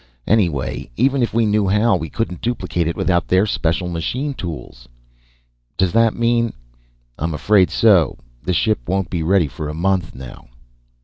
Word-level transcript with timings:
Anyway, 0.25 0.89
even 0.97 1.21
if 1.21 1.31
we 1.31 1.45
knew 1.45 1.67
how, 1.67 1.95
we 1.95 2.09
couldn't 2.09 2.41
duplicate 2.41 2.87
it 2.87 2.95
without 2.95 3.27
their 3.27 3.45
special 3.45 3.87
machine 3.87 4.33
tools." 4.33 4.89
"Does 5.77 5.91
that 5.91 6.15
mean" 6.15 6.53
"I'm 7.19 7.35
afraid 7.35 7.69
so. 7.69 8.17
The 8.41 8.51
ship 8.53 8.79
won't 8.89 9.11
be 9.11 9.21
ready 9.21 9.47
for 9.47 9.69
a 9.69 9.75
month, 9.75 10.15
now." 10.15 10.47